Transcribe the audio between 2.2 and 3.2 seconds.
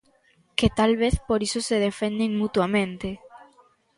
mutuamente.